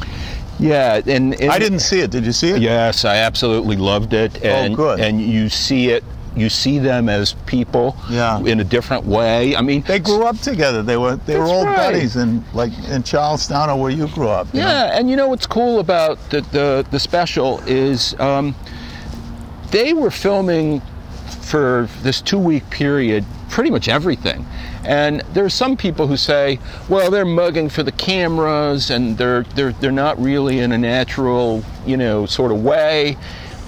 Yeah, 0.60 1.02
and, 1.06 1.40
and 1.40 1.52
I 1.52 1.58
didn't 1.58 1.80
see 1.80 2.02
it. 2.02 2.12
Did 2.12 2.26
you 2.26 2.34
see 2.34 2.50
it? 2.50 2.62
Yes, 2.62 3.06
I 3.06 3.18
absolutely 3.18 3.78
loved 3.78 4.14
it. 4.14 4.38
Oh, 4.44 4.48
and, 4.48 4.74
oh, 4.74 4.76
good. 4.76 5.00
And 5.00 5.22
you 5.22 5.48
see 5.48 5.90
it 5.90 6.04
you 6.40 6.50
see 6.50 6.80
them 6.80 7.10
as 7.10 7.34
people 7.46 7.96
Yeah. 8.10 8.40
in 8.40 8.60
a 8.60 8.64
different 8.64 9.06
way. 9.06 9.56
I 9.56 9.62
mean, 9.62 9.82
They 9.88 10.00
grew 10.00 10.24
up 10.26 10.40
together. 10.40 10.82
They 10.84 10.98
were 10.98 11.16
they 11.18 11.38
were 11.38 11.46
old 11.46 11.66
right. 11.68 11.78
buddies 11.78 12.16
in 12.16 12.44
like 12.54 12.72
in 12.90 13.04
Charlestown 13.04 13.70
or 13.70 13.80
where 13.80 13.92
you 13.92 14.08
grew 14.08 14.30
up. 14.30 14.48
you 14.54 14.62
know? 14.62 14.68
Yeah, 14.68 14.98
and 14.98 15.10
you 15.10 15.16
know 15.16 15.28
what's 15.28 15.46
cool 15.48 15.80
about 15.80 16.18
the 16.30 16.42
the, 16.42 16.86
the 16.92 17.00
special 17.00 17.60
is 17.68 18.20
um, 18.20 18.56
they 19.72 19.94
were 19.94 20.12
filming 20.12 20.82
for 21.42 21.88
this 22.04 22.22
two 22.22 22.38
week 22.40 22.70
period 22.70 23.26
pretty 23.50 23.72
much 23.72 23.88
everything. 23.88 24.46
And 24.86 25.22
there 25.34 25.44
are 25.44 25.50
some 25.50 25.76
people 25.76 26.06
who 26.08 26.16
say, 26.18 26.60
well, 26.88 27.10
they're 27.12 27.26
mugging 27.26 27.68
for 27.70 27.82
the 27.84 27.92
cameras 27.92 28.90
and 28.92 29.18
they're 29.18 29.44
they're 29.56 29.74
they're 29.74 29.92
not 29.92 30.22
really 30.22 30.60
in 30.60 30.72
a 30.72 30.78
natural, 30.78 31.64
you 31.86 31.98
know, 31.98 32.26
sort 32.26 32.52
of 32.52 32.64
way. 32.64 33.18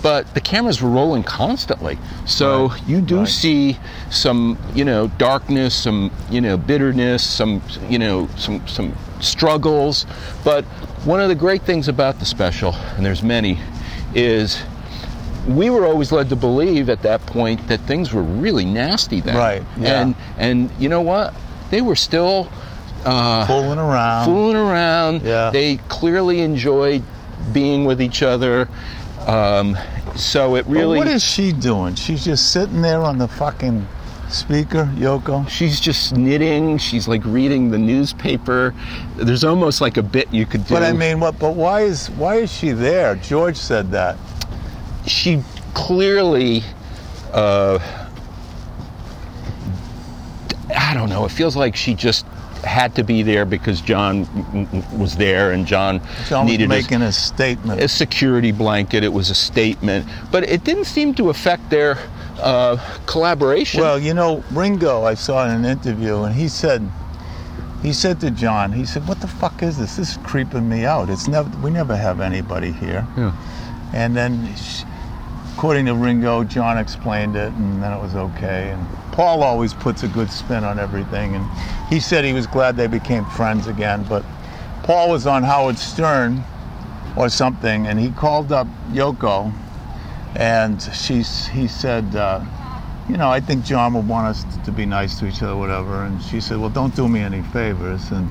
But 0.01 0.34
the 0.34 0.41
cameras 0.41 0.81
were 0.81 0.89
rolling 0.89 1.24
constantly. 1.24 1.98
So 2.25 2.70
Right, 2.70 2.88
you 2.88 3.01
do 3.01 3.20
right. 3.20 3.27
see 3.27 3.77
some, 4.10 4.58
you 4.74 4.84
know, 4.84 5.08
darkness, 5.17 5.75
some, 5.75 6.12
you 6.31 6.41
know, 6.41 6.58
bitterness, 6.58 7.24
some, 7.24 7.62
you 7.89 8.00
know, 8.00 8.27
some 8.38 8.65
some 8.67 8.96
struggles. 9.20 10.05
But 10.43 10.63
one 11.05 11.22
of 11.22 11.29
the 11.29 11.36
great 11.36 11.62
things 11.63 11.88
about 11.88 12.20
the 12.20 12.25
special, 12.25 12.74
and 12.98 13.05
there's 13.05 13.22
many, 13.24 13.60
is 14.15 14.62
we 15.48 15.70
were 15.70 15.86
always 15.86 16.12
led 16.12 16.29
to 16.29 16.36
believe 16.36 16.89
at 16.89 17.01
that 17.03 17.24
point 17.25 17.67
that 17.67 17.79
things 17.81 18.13
were 18.13 18.24
really 18.24 18.65
nasty 18.65 19.22
then. 19.22 19.36
Right, 19.38 19.63
yeah. 19.77 20.01
And 20.01 20.15
and 20.38 20.70
you 20.79 20.89
know 20.89 21.01
what? 21.01 21.34
They 21.70 21.81
were 21.81 21.96
still 21.96 22.50
uh, 23.05 23.46
Fooling 23.48 23.79
around. 23.79 24.25
fooling 24.25 24.55
around. 24.58 25.22
Yeah. 25.22 25.51
They 25.51 25.77
clearly 25.89 26.41
enjoyed 26.41 27.03
being 27.53 27.86
with 27.86 28.01
each 28.01 28.22
other. 28.24 28.67
Um, 29.28 29.78
so 30.16 30.56
it 30.56 30.63
But 30.66 30.72
really. 30.72 30.98
what 30.98 31.08
is 31.08 31.24
she 31.24 31.51
doing? 31.54 31.96
She's 31.96 32.25
just 32.25 32.51
sitting 32.51 32.82
there 32.82 33.01
on 33.01 33.18
the 33.18 33.28
fucking 33.28 33.88
speaker, 34.30 34.90
Yoko. 34.96 35.48
She's 35.48 35.80
just 35.80 36.16
knitting. 36.16 36.78
She's 36.78 37.08
like 37.08 37.24
reading 37.25 37.70
the 37.70 37.78
newspaper. 37.78 38.74
There's 39.16 39.44
almost 39.44 39.80
like 39.82 39.98
a 39.98 40.04
bit 40.04 40.34
you 40.34 40.46
could 40.46 40.66
do. 40.66 40.74
But 40.74 40.84
I 40.84 40.92
mean, 40.94 41.20
what? 41.20 41.38
But 41.40 41.56
why 41.56 41.82
is 41.82 42.10
why 42.12 42.36
is 42.38 42.51
she 42.51 42.72
there? 42.72 43.16
George 43.16 43.58
said 43.58 43.92
that. 43.92 44.18
she 45.06 45.44
clearly 45.74 46.63
uh, 47.34 47.80
I 50.75 50.94
don't 50.94 51.10
know. 51.10 51.25
It 51.25 51.32
feels 51.32 51.56
like 51.56 51.75
she 51.75 51.94
just 51.94 52.25
had 52.72 52.96
to 52.96 53.04
be 53.04 53.22
there 53.22 53.46
because 53.46 53.82
John 53.82 54.25
was 54.98 55.18
there 55.18 55.51
and 55.51 55.68
John, 55.68 56.01
John 56.28 56.46
needed 56.46 56.66
a- 56.66 56.70
making 56.70 57.01
a 57.01 57.12
statement. 57.12 57.82
a, 57.82 57.88
security 57.88 58.51
blanket. 58.51 59.04
It 59.04 59.12
was 59.13 59.30
a 59.30 59.36
statement, 59.36 60.08
but 60.32 60.44
it 60.44 60.63
didn't 60.63 60.86
seem 60.86 61.13
to 61.16 61.30
affect 61.30 61.70
their 61.70 61.98
uh, 62.40 62.78
collaboration. 63.06 63.82
Well, 63.82 64.00
you 64.00 64.13
know, 64.13 64.44
Ringo, 64.51 65.04
I 65.04 65.16
saw 65.16 65.46
in 65.46 65.51
an 65.51 65.66
interview, 65.66 66.24
and 66.24 66.34
he 66.34 66.48
said, 66.48 66.82
he 67.84 67.92
said 67.94 68.20
to 68.22 68.32
John, 68.32 68.72
he 68.72 68.86
said, 68.86 69.08
"What 69.08 69.20
the 69.20 69.28
fuck 69.28 69.62
is 69.63 69.78
this? 69.78 69.98
This 69.98 70.12
is 70.12 70.18
creeping 70.24 70.70
me 70.70 70.86
out. 70.86 71.10
It's 71.10 71.28
never, 71.28 71.50
we 71.62 71.72
never 71.72 71.96
have 71.98 72.22
anybody 72.22 72.72
here." 72.72 73.06
Yeah. 73.18 73.34
And 73.94 74.16
then, 74.16 74.56
sh- 74.56 74.84
according 75.53 75.86
to 75.86 75.96
Ringo, 75.96 76.43
John 76.43 76.77
explained 76.77 77.36
it, 77.36 77.51
and 77.53 77.81
then 77.81 77.91
it 77.91 78.01
was 78.01 78.15
okay. 78.15 78.72
And 78.72 78.88
Paul 79.12 79.43
always 79.43 79.74
puts 79.74 80.03
a 80.03 80.08
good 80.08 80.31
spin 80.31 80.63
on 80.63 80.79
everything, 80.79 81.36
and 81.36 81.46
he 81.89 82.00
said 82.00 82.25
he 82.25 82.34
was 82.34 82.48
glad 82.48 82.77
they 82.77 82.88
became 82.88 83.25
friends 83.25 83.67
again. 83.67 84.05
But 84.08 84.24
Paul 84.84 85.10
was 85.10 85.27
on 85.27 85.43
Howard 85.43 85.77
Stern 85.77 86.43
or 87.15 87.29
something, 87.29 87.88
and 87.88 88.00
he 88.00 88.12
called 88.12 88.51
up 88.51 88.67
Yoko, 88.91 89.53
and 90.36 90.81
she's 90.93 91.48
he 91.48 91.67
said, 91.67 92.15
uh, 92.15 92.43
you 93.10 93.17
know, 93.17 93.29
I 93.29 93.41
think 93.41 93.65
John 93.65 93.93
would 93.93 94.08
want 94.08 94.27
us 94.27 94.46
to 94.65 94.72
be 94.72 94.86
nice 94.86 95.20
to 95.20 95.27
each 95.27 95.43
other, 95.43 95.55
whatever. 95.55 96.03
And 96.03 96.22
she 96.24 96.39
said, 96.39 96.58
well, 96.58 96.70
don't 96.70 96.96
do 96.96 97.10
me 97.10 97.20
any 97.20 97.41
favors. 97.41 98.10
And 98.12 98.29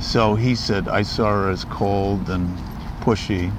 so 0.00 0.34
he 0.34 0.54
said, 0.56 0.88
I 0.88 1.02
saw 1.02 1.30
her 1.30 1.50
as 1.50 1.64
cold 1.64 2.28
and 2.28 2.48
pushy. 3.00 3.52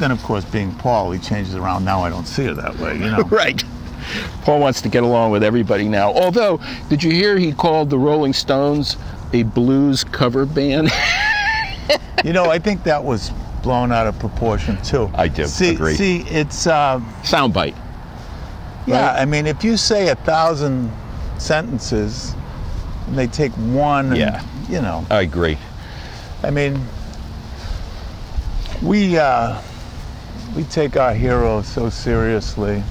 Then, 0.00 0.10
of 0.10 0.22
course, 0.22 0.46
being 0.46 0.74
Paul, 0.76 1.10
he 1.12 1.18
changes 1.18 1.54
around. 1.54 1.84
Now 1.84 2.00
I 2.00 2.08
don't 2.08 2.26
see 2.26 2.46
her 2.46 2.54
that 2.54 2.76
way, 2.78 2.94
you 2.94 3.10
know. 3.10 3.22
right. 3.30 3.62
Paul 4.42 4.58
wants 4.60 4.80
to 4.80 4.88
get 4.88 5.02
along 5.02 5.30
with 5.30 5.44
everybody 5.44 5.88
now. 5.88 6.10
Although, 6.12 6.58
did 6.88 7.02
you 7.02 7.10
hear 7.10 7.36
he 7.36 7.52
called 7.52 7.90
the 7.90 7.98
Rolling 7.98 8.32
Stones 8.32 8.96
a 9.34 9.42
blues 9.42 10.02
cover 10.02 10.46
band? 10.46 10.90
you 12.24 12.32
know, 12.32 12.46
I 12.50 12.58
think 12.58 12.82
that 12.84 13.04
was 13.04 13.30
blown 13.62 13.92
out 13.92 14.06
of 14.06 14.18
proportion 14.18 14.80
too. 14.82 15.10
I 15.14 15.28
do 15.28 15.44
see, 15.44 15.74
agree. 15.74 15.94
See, 15.94 16.20
it's 16.22 16.66
uh, 16.66 16.98
Soundbite. 17.22 17.76
yeah. 18.86 19.12
Right. 19.12 19.20
I 19.20 19.24
mean, 19.26 19.46
if 19.46 19.62
you 19.62 19.76
say 19.76 20.08
a 20.08 20.14
thousand 20.14 20.90
sentences, 21.38 22.34
and 23.06 23.18
they 23.18 23.26
take 23.26 23.52
one, 23.52 24.06
and, 24.06 24.16
Yeah. 24.16 24.42
you 24.70 24.80
know, 24.80 25.04
I 25.10 25.20
agree. 25.20 25.58
I 26.42 26.50
mean, 26.50 26.82
we 28.82 29.18
uh, 29.18 29.60
we 30.54 30.64
take 30.64 30.96
our 30.96 31.14
heroes 31.14 31.66
so 31.66 31.88
seriously. 31.90 32.82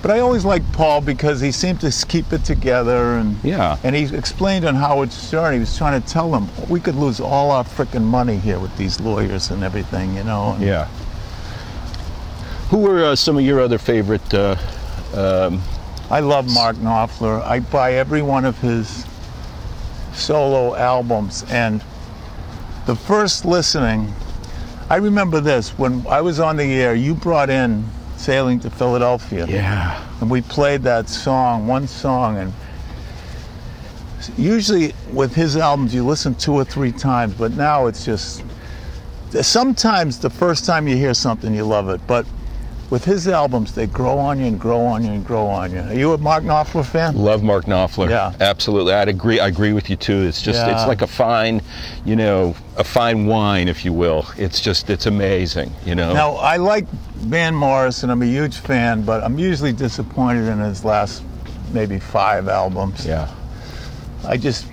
But 0.00 0.10
I 0.10 0.18
always 0.18 0.44
liked 0.44 0.70
Paul 0.72 1.00
because 1.00 1.40
he 1.40 1.52
seemed 1.52 1.80
to 1.82 1.92
keep 2.08 2.32
it 2.32 2.44
together, 2.44 3.14
and 3.18 3.36
Yeah. 3.44 3.76
and 3.84 3.94
he 3.94 4.12
explained 4.14 4.64
on 4.64 4.74
Howard 4.74 5.12
Stern. 5.12 5.52
He 5.54 5.60
was 5.60 5.76
trying 5.76 6.00
to 6.02 6.08
tell 6.08 6.30
them 6.30 6.48
we 6.68 6.80
could 6.80 6.96
lose 6.96 7.20
all 7.20 7.52
our 7.52 7.62
frickin' 7.62 8.02
money 8.02 8.36
here 8.36 8.58
with 8.58 8.76
these 8.76 8.98
lawyers 9.00 9.50
and 9.50 9.62
everything, 9.62 10.16
you 10.16 10.24
know. 10.24 10.52
and- 10.54 10.62
Yeah. 10.62 10.86
Who 12.70 12.78
were 12.78 13.04
uh, 13.04 13.16
some 13.16 13.36
of 13.36 13.42
your 13.44 13.60
other 13.60 13.78
favorite? 13.78 14.32
Uh, 14.34 14.56
um, 15.14 15.62
I 16.10 16.20
love 16.20 16.52
Mark 16.52 16.76
Knopfler. 16.76 17.42
I 17.46 17.60
buy 17.60 17.94
every 17.94 18.22
one 18.22 18.44
of 18.44 18.58
his 18.60 19.04
solo 20.14 20.74
albums. 20.74 21.44
And 21.50 21.82
the 22.86 22.96
first 22.96 23.44
listening, 23.44 24.12
I 24.92 24.96
remember 24.96 25.40
this 25.40 25.70
when 25.78 26.06
I 26.06 26.20
was 26.20 26.38
on 26.38 26.58
the 26.58 26.64
air, 26.64 26.94
you 26.94 27.14
brought 27.14 27.48
in 27.48 27.82
Sailing 28.18 28.60
to 28.60 28.68
Philadelphia. 28.68 29.46
yeah. 29.46 30.06
And 30.20 30.30
we 30.30 30.42
played 30.42 30.82
that 30.82 31.08
song, 31.08 31.66
one 31.66 31.86
song. 31.88 32.36
And 32.36 32.52
usually 34.36 34.92
with 35.10 35.34
his 35.34 35.56
albums, 35.56 35.94
you 35.94 36.04
listen 36.04 36.34
two 36.34 36.52
or 36.52 36.66
three 36.66 36.92
times, 36.92 37.32
but 37.32 37.52
now 37.52 37.86
it's 37.86 38.04
just. 38.04 38.44
Sometimes 39.30 40.18
the 40.18 40.28
first 40.28 40.66
time 40.66 40.86
you 40.86 40.94
hear 40.94 41.14
something, 41.14 41.54
you 41.54 41.64
love 41.64 41.88
it. 41.88 42.06
But 42.06 42.26
with 42.92 43.06
his 43.06 43.26
albums, 43.26 43.74
they 43.74 43.86
grow 43.86 44.18
on 44.18 44.38
you 44.38 44.44
and 44.44 44.60
grow 44.60 44.80
on 44.80 45.02
you 45.02 45.12
and 45.12 45.26
grow 45.26 45.46
on 45.46 45.70
you. 45.70 45.80
Are 45.80 45.94
you 45.94 46.12
a 46.12 46.18
Mark 46.18 46.44
Knopfler 46.44 46.84
fan? 46.84 47.16
Love 47.16 47.42
Mark 47.42 47.64
Knopfler. 47.64 48.10
Yeah. 48.10 48.34
Absolutely. 48.38 48.92
I'd 48.92 49.08
agree. 49.08 49.40
I 49.40 49.46
agree 49.46 49.72
with 49.72 49.88
you 49.88 49.96
too. 49.96 50.26
It's 50.26 50.42
just 50.42 50.60
it's 50.68 50.86
like 50.86 51.00
a 51.00 51.06
fine, 51.06 51.62
you 52.04 52.16
know, 52.16 52.54
a 52.76 52.84
fine 52.84 53.24
wine, 53.24 53.68
if 53.68 53.82
you 53.86 53.94
will. 53.94 54.26
It's 54.36 54.60
just 54.60 54.90
it's 54.90 55.06
amazing. 55.06 55.72
You 55.86 55.94
know. 55.94 56.12
Now, 56.12 56.32
I 56.32 56.58
like 56.58 56.86
Van 57.16 57.54
Morrison. 57.54 58.10
I'm 58.10 58.20
a 58.20 58.26
huge 58.26 58.58
fan, 58.58 59.06
but 59.06 59.24
I'm 59.24 59.38
usually 59.38 59.72
disappointed 59.72 60.46
in 60.46 60.58
his 60.58 60.84
last 60.84 61.22
maybe 61.72 61.98
five 61.98 62.46
albums. 62.46 63.06
Yeah. 63.06 63.34
I 64.26 64.36
just, 64.36 64.66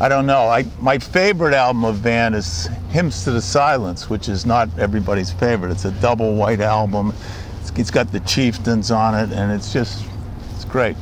I 0.00 0.08
don't 0.08 0.26
know. 0.26 0.48
I 0.48 0.64
my 0.80 0.98
favorite 0.98 1.54
album 1.54 1.84
of 1.84 1.94
Van 1.98 2.34
is 2.34 2.68
Hymns 2.90 3.22
to 3.22 3.30
the 3.30 3.40
Silence, 3.40 4.10
which 4.10 4.28
is 4.28 4.44
not 4.44 4.68
everybody's 4.80 5.30
favorite. 5.30 5.70
It's 5.70 5.84
a 5.84 5.92
double 5.92 6.34
white 6.34 6.60
album. 6.60 7.14
It's, 7.76 7.90
got 7.90 8.12
the 8.12 8.20
Chieftains 8.20 8.90
on 8.90 9.14
it, 9.14 9.32
and 9.32 9.50
it's 9.52 9.72
just, 9.72 10.04
it's 10.54 10.64
great. 10.64 10.96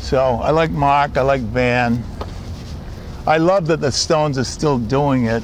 So 0.00 0.18
I 0.18 0.50
like 0.50 0.70
Mark. 0.70 1.16
I 1.16 1.22
like 1.22 1.40
Van. 1.40 2.02
I 3.26 3.38
love 3.38 3.66
that 3.68 3.80
the 3.80 3.92
Stones 3.92 4.36
are 4.36 4.44
still 4.44 4.78
doing 4.78 5.26
it. 5.26 5.42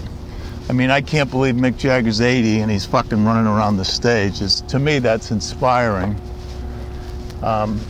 I 0.68 0.72
mean, 0.72 0.90
I 0.90 1.00
can't 1.00 1.30
believe 1.30 1.54
Mick 1.54 1.78
Jagger's 1.78 2.20
80 2.20 2.60
and 2.60 2.70
he's 2.70 2.84
fucking 2.84 3.24
running 3.24 3.46
around 3.46 3.78
the 3.78 3.84
stage. 3.84 4.42
It's, 4.42 4.60
to 4.62 4.78
me, 4.78 4.98
that's 4.98 5.30
inspiring. 5.30 6.20
Um, 7.42 7.80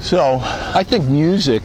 so, 0.00 0.38
I 0.42 0.82
think 0.82 1.06
music 1.06 1.62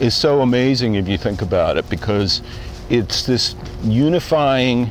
is 0.00 0.14
so 0.14 0.40
amazing 0.40 0.94
if 0.94 1.08
you 1.08 1.18
think 1.18 1.42
about 1.42 1.76
it 1.76 1.88
because 1.90 2.40
it's 2.88 3.26
this 3.26 3.54
unifying 3.82 4.90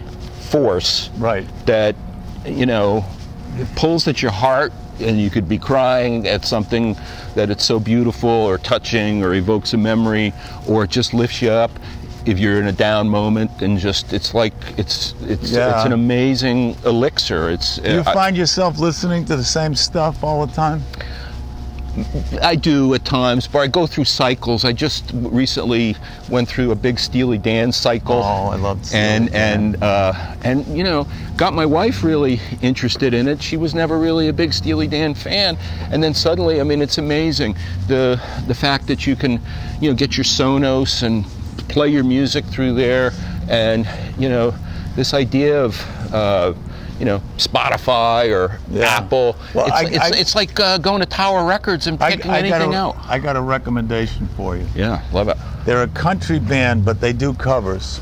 force 0.50 1.10
right. 1.18 1.48
that 1.66 1.96
you 2.46 2.66
know 2.66 3.06
it 3.58 3.68
pulls 3.76 4.08
at 4.08 4.22
your 4.22 4.32
heart 4.32 4.72
and 5.00 5.20
you 5.20 5.30
could 5.30 5.48
be 5.48 5.58
crying 5.58 6.28
at 6.28 6.46
something 6.46 6.96
that 7.36 7.50
it's 7.50 7.64
so 7.64 7.80
beautiful 7.80 8.30
or 8.30 8.58
touching 8.58 9.24
or 9.24 9.34
evokes 9.34 9.74
a 9.74 9.78
memory 9.78 10.34
or 10.68 10.84
it 10.84 10.90
just 10.90 11.14
lifts 11.14 11.42
you 11.42 11.50
up 11.50 11.72
if 12.26 12.38
you're 12.38 12.60
in 12.60 12.68
a 12.68 12.72
down 12.72 13.08
moment 13.08 13.50
and 13.62 13.80
just 13.80 14.12
it's 14.14 14.34
like 14.34 14.54
it's 14.78 15.14
it's 15.24 15.52
Yeah. 15.52 15.76
it's 15.78 15.86
an 15.86 15.94
amazing 15.94 16.76
elixir 16.86 17.50
it's 17.50 17.78
you 17.78 18.00
uh, 18.00 18.04
I- 18.06 18.14
find 18.14 18.38
yourself 18.38 18.78
listening 18.78 19.26
to 19.26 19.36
the 19.38 19.44
same 19.44 19.74
stuff 19.76 20.24
all 20.24 20.46
the 20.46 20.54
time? 20.54 20.84
I 22.42 22.56
do 22.56 22.94
at 22.94 23.06
times, 23.06 23.48
but 23.48 23.60
I 23.60 23.68
go 23.68 23.88
through 23.88 24.06
cycles. 24.06 24.64
I 24.64 24.74
just 24.74 25.12
recently 25.14 25.96
went 26.30 26.48
through 26.48 26.72
a 26.72 26.76
big 26.76 27.00
Steely 27.00 27.38
Dan 27.38 27.72
cycle. 27.72 28.18
Oh, 28.18 28.50
I 28.50 28.56
love 28.56 28.86
Steely 28.86 29.02
and 29.02 29.32
Dan. 29.32 29.60
and 29.60 29.84
uh, 29.84 30.36
and 30.44 30.66
you 30.68 30.84
know, 30.84 31.08
got 31.36 31.54
my 31.54 31.66
wife 31.66 32.04
really 32.04 32.40
interested 32.62 33.14
in 33.14 33.28
it. 33.28 33.42
She 33.42 33.58
was 33.58 33.74
never 33.74 33.98
really 33.98 34.28
a 34.28 34.34
big 34.34 34.54
Steely 34.54 34.88
Dan 34.88 35.14
fan, 35.14 35.58
and 35.92 36.04
then 36.04 36.14
suddenly, 36.14 36.62
I 36.62 36.64
mean, 36.64 36.82
it's 36.82 36.98
amazing 36.98 37.56
the 37.88 38.22
the 38.48 38.56
fact 38.56 38.88
that 38.88 39.08
you 39.08 39.16
can, 39.16 39.42
you 39.82 39.90
know, 39.90 39.96
get 39.96 40.16
your 40.18 40.26
Sonos 40.26 41.04
and 41.04 41.26
play 41.70 41.90
your 41.90 42.04
music 42.04 42.46
through 42.46 42.74
there, 42.74 43.12
and 43.50 43.88
you 44.18 44.30
know, 44.30 44.54
this 44.96 45.14
idea 45.14 45.64
of. 45.64 46.14
Uh, 46.14 46.54
you 47.00 47.06
know, 47.06 47.22
Spotify 47.38 48.30
or 48.36 48.60
Yeah. 48.70 48.86
Apple. 48.98 49.36
Well, 49.54 49.68
it's, 49.68 49.76
I- 49.76 49.84
it's, 49.84 49.98
I- 50.00 50.20
it's 50.20 50.36
like 50.36 50.60
uh, 50.60 50.78
going 50.78 51.00
to 51.00 51.06
Tower 51.06 51.46
Records 51.46 51.88
and 51.88 52.00
picking 52.00 52.30
I 52.30 52.40
anything 52.40 52.74
a, 52.74 52.78
out. 52.78 52.98
I 53.08 53.20
got 53.20 53.36
a 53.38 53.42
recommendation 53.42 54.28
for 54.36 54.58
you. 54.58 54.66
Yeah, 54.76 55.02
love 55.14 55.30
it. 55.30 55.38
They're 55.66 55.84
a 55.84 55.88
country 55.88 56.40
band, 56.40 56.84
but 56.86 57.00
they 57.02 57.14
do 57.14 57.34
covers. 57.34 58.02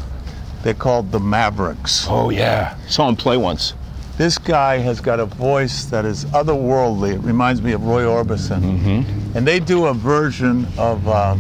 They're 0.64 0.74
called 0.74 1.12
the 1.12 1.20
Mavericks. 1.20 2.08
Oh 2.10 2.30
yeah, 2.32 2.76
saw 2.88 3.08
him 3.08 3.16
play 3.16 3.38
once. 3.38 3.74
This 4.18 4.40
guy 4.40 4.80
has 4.80 5.00
got 5.00 5.20
a 5.20 5.26
voice 5.26 5.86
that 5.86 6.04
is 6.04 6.26
otherworldly. 6.26 7.14
It 7.14 7.20
reminds 7.20 7.62
me 7.62 7.74
of 7.74 7.84
Roy 7.84 8.02
Orbison. 8.02 8.62
Mm-hmm. 8.62 9.38
And 9.38 9.48
they 9.48 9.60
do 9.60 9.86
a 9.86 9.94
version 9.94 10.68
of. 10.78 11.08
Um, 11.08 11.40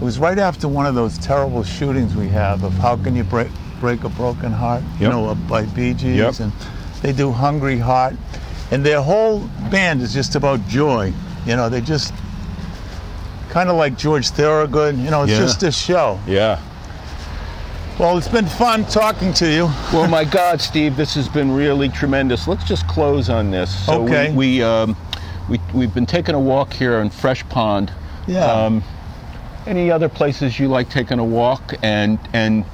it 0.00 0.04
was 0.04 0.18
right 0.18 0.38
after 0.38 0.66
one 0.66 0.86
of 0.86 0.94
those 0.94 1.16
terrible 1.18 1.62
shootings 1.62 2.16
we 2.16 2.26
have 2.28 2.64
of 2.64 2.72
"How 2.74 2.96
Can 2.96 3.14
You 3.14 3.22
Break 3.22 3.48
Break 3.80 4.04
a 4.04 4.08
Broken 4.08 4.52
Heart?" 4.52 4.82
You 5.00 5.08
know, 5.08 5.28
uh, 5.30 5.34
by 5.34 5.62
Bee 5.62 5.94
Gees, 5.94 6.16
Yep. 6.16 6.40
and 6.40 6.52
they 7.02 7.12
do 7.12 7.32
"Hungry 7.32 7.78
Heart," 7.78 8.14
and 8.70 8.84
their 8.84 9.00
whole 9.02 9.40
band 9.70 10.02
is 10.02 10.12
just 10.12 10.36
about 10.36 10.66
joy. 10.68 11.12
You 11.46 11.56
know, 11.56 11.68
they 11.68 11.80
just 11.80 12.12
kind 13.50 13.68
of 13.70 13.76
like 13.76 13.96
George 13.96 14.28
Thorogood. 14.28 14.96
You 14.98 15.10
know, 15.10 15.22
it's 15.22 15.32
Yeah. 15.32 15.38
just 15.38 15.62
a 15.62 15.72
show. 15.72 16.18
Yeah. 16.26 16.58
Well, 17.98 18.16
it's 18.16 18.28
been 18.28 18.46
fun 18.46 18.84
talking 18.86 19.32
to 19.34 19.46
you. 19.50 19.70
Well, 19.92 20.08
my 20.08 20.24
God, 20.24 20.60
Steve, 20.62 20.96
this 20.96 21.14
has 21.16 21.28
been 21.28 21.52
really 21.52 21.88
tremendous. 21.90 22.48
Let's 22.48 22.64
just 22.64 22.86
close 22.88 23.28
on 23.28 23.50
this. 23.50 23.70
So 23.84 24.00
we- 24.00 24.10
Okay. 24.10 24.32
We, 24.32 24.62
um, 24.62 24.96
we 25.48 25.60
we've 25.74 25.92
been 25.92 26.06
taking 26.06 26.34
a 26.34 26.40
walk 26.40 26.72
here 26.72 27.00
in 27.00 27.10
Fresh 27.10 27.46
Pond. 27.50 27.90
Yeah. 28.26 28.44
Um, 28.44 28.82
any 29.66 29.90
other 29.90 30.08
places 30.08 30.58
you 30.58 30.68
like 30.68 30.88
taking 30.88 31.18
a 31.18 31.24
walk 31.24 31.74
and 31.82 32.18
and 32.32 32.64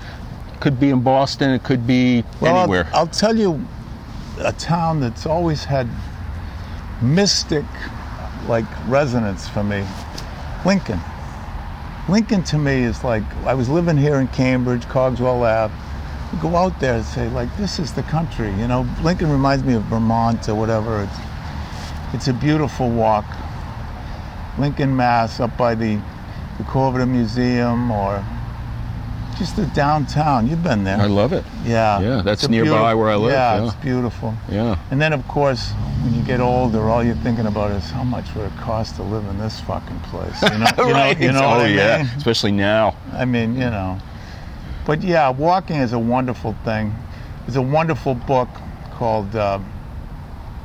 could 0.60 0.78
be 0.80 0.90
in 0.90 1.00
Boston. 1.02 1.50
It 1.50 1.62
could 1.64 1.86
be 1.86 2.25
Well, 2.40 2.54
I'll- 2.54 2.62
anywhere. 2.62 2.88
I'll, 2.92 3.06
tell 3.06 3.36
you 3.36 3.64
a 4.40 4.52
town 4.52 5.00
that's 5.00 5.26
always 5.26 5.64
had 5.64 5.88
mystic 7.02 7.64
like 8.48 8.64
resonance 8.88 9.48
for 9.48 9.62
me. 9.64 9.84
Lincoln. 10.64 11.00
Lincoln 12.08 12.42
to 12.44 12.58
me 12.58 12.82
is 12.84 13.02
like 13.02 13.22
I 13.44 13.54
was 13.54 13.68
living 13.68 13.96
here 13.96 14.16
in 14.16 14.28
Cambridge, 14.28 14.86
Cogswell 14.88 15.42
Ave. 15.42 15.75
You 16.32 16.38
go 16.40 16.56
out 16.56 16.78
there 16.80 16.94
and 16.96 17.04
say 17.04 17.28
like 17.30 17.54
this 17.56 17.78
is 17.78 17.92
the 17.92 18.02
country, 18.04 18.50
you 18.52 18.68
know. 18.68 18.86
Lincoln 19.02 19.30
reminds 19.30 19.64
me 19.64 19.75
of 19.75 19.82
Vermont 19.84 20.48
or 20.48 20.54
whatever. 20.54 21.02
It's 21.02 21.18
it's 22.14 22.28
a 22.28 22.32
beautiful 22.32 22.88
walk. 22.90 23.25
Lincoln, 24.58 24.94
Mass, 24.96 25.40
up 25.40 25.56
by 25.56 25.75
the 25.75 26.00
the 26.58 26.64
Cordova 26.64 27.04
Museum 27.06 27.90
or 27.90 28.25
just 29.38 29.57
the 29.57 29.66
downtown. 29.66 30.47
You've 30.47 30.62
been 30.62 30.85
there. 30.85 30.99
I 30.99 31.07
love 31.07 31.33
it. 31.33 31.45
Yeah. 31.64 32.00
Yeah, 32.00 32.23
that's 32.23 32.45
It's 32.45 32.50
nearby 32.50 32.95
where 32.95 33.11
I 33.11 33.16
live, 33.16 33.33
Yeah, 33.33 33.57
yeah. 33.57 33.66
it's 33.66 33.75
beautiful. 33.76 34.35
Yeah. 34.50 34.78
And 34.90 35.00
then, 35.00 35.12
of 35.12 35.26
course, 35.28 35.71
when 36.02 36.14
you 36.14 36.23
get 36.23 36.40
older, 36.40 36.81
all 36.88 37.02
you're 37.05 37.14
thinking 37.16 37.47
about 37.47 37.71
is 37.73 37.90
how 37.90 38.05
much 38.05 38.35
would 38.35 38.47
it 38.47 38.57
cost 38.59 38.97
to 38.97 39.02
live 39.02 39.25
in 39.26 39.38
this 39.38 39.61
fucking 39.61 40.00
place? 40.00 40.40
You 40.43 40.59
know, 40.59 40.66
you 40.78 40.93
right. 40.93 41.19
know, 41.21 41.26
you 41.26 41.33
know 41.33 41.45
oh 41.45 41.61
I 41.61 41.66
yeah, 41.69 41.99
mean? 41.99 42.07
especially 42.16 42.52
now. 42.52 42.97
I 43.12 43.25
mean, 43.25 43.55
you 43.55 43.71
know. 43.71 43.99
But 44.87 45.02
yeah, 45.02 45.28
walking 45.31 45.76
is 45.76 45.93
a 45.93 45.99
wonderful 45.99 46.55
thing. 46.64 46.95
There's 47.45 47.57
a 47.57 47.62
wonderful 47.62 48.14
book 48.14 48.49
called 48.93 49.35
uh, 49.35 49.59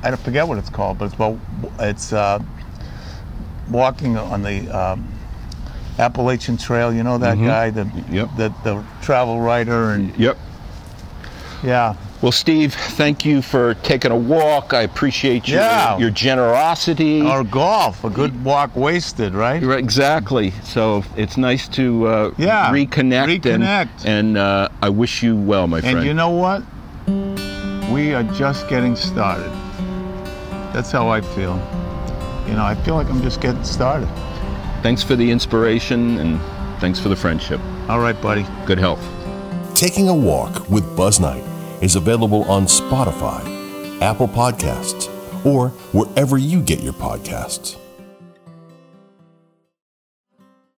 I 0.03 0.09
don't 0.09 0.19
forget 0.21 0.47
what 0.47 0.57
it's 0.57 0.69
called, 0.69 0.97
but 0.97 1.05
it's 1.05 1.13
about 1.13 1.37
it's 1.79 2.11
uh, 2.13 2.39
walking 3.69 4.17
on 4.17 4.41
the 4.41 4.67
um, 4.69 5.07
Appalachian 6.01 6.57
Trail. 6.57 6.91
You 6.93 7.03
know 7.03 7.17
that 7.19 7.37
Mhm. 7.37 7.45
guy, 7.45 7.69
the, 7.69 7.87
Yep. 8.11 8.29
the 8.37 8.51
the 8.63 8.83
travel 9.01 9.39
writer, 9.39 9.91
and 9.91 10.11
Yep. 10.17 10.37
yeah. 11.63 11.93
Well, 12.21 12.31
Steve, 12.31 12.75
thank 12.75 13.25
you 13.25 13.41
for 13.41 13.73
taking 13.75 14.11
a 14.11 14.15
walk. 14.15 14.75
I 14.75 14.81
appreciate 14.81 15.47
your, 15.47 15.59
Yeah. 15.61 15.97
your 15.97 16.11
generosity. 16.11 17.21
Or 17.21 17.43
golf, 17.43 18.03
a 18.03 18.11
good 18.11 18.43
walk 18.45 18.75
wasted, 18.75 19.33
right? 19.33 19.61
Right, 19.63 19.79
exactly. 19.79 20.53
So 20.63 21.03
it's 21.17 21.35
nice 21.35 21.67
to 21.69 22.07
uh, 22.07 22.31
Yeah, 22.37 22.69
reconnect, 22.71 23.41
reconnect. 23.41 23.87
and, 24.05 24.37
and 24.37 24.37
uh, 24.37 24.67
I 24.83 24.89
wish 24.89 25.23
you 25.23 25.35
well, 25.35 25.65
my 25.65 25.81
friend. 25.81 25.97
And 25.97 26.05
you 26.05 26.13
know 26.13 26.29
what? 26.29 26.61
We 27.91 28.13
are 28.13 28.23
just 28.37 28.69
getting 28.69 28.95
started. 28.95 29.49
That's 30.73 30.91
how 30.91 31.09
I 31.09 31.21
feel. 31.21 31.59
You 32.47 32.53
know, 32.53 32.63
I 32.63 32.75
feel 32.75 32.93
like 32.95 33.09
I'm 33.09 33.21
just 33.23 33.41
getting 33.41 33.63
started. 33.63 34.07
Thanks 34.81 35.03
for 35.03 35.15
the 35.15 35.29
inspiration, 35.29 36.17
and 36.19 36.39
thanks 36.79 36.99
for 36.99 37.09
the 37.09 37.15
friendship. 37.15 37.59
All 37.89 37.99
right, 37.99 38.19
buddy. 38.21 38.45
Good 38.65 38.79
health. 38.79 39.03
Taking 39.75 40.09
a 40.09 40.15
Walk 40.15 40.69
with 40.69 40.95
Buzz 40.95 41.19
Knight 41.19 41.43
is 41.81 41.95
available 41.95 42.43
on 42.43 42.65
Spotify, 42.65 43.41
Apple 44.01 44.27
Podcasts, 44.27 45.09
or 45.45 45.69
wherever 45.91 46.37
you 46.37 46.61
get 46.61 46.81
your 46.81 46.93
podcasts. 46.93 47.80